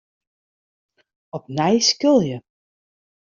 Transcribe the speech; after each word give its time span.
Opnij 1.37 1.77
skilje. 1.89 2.37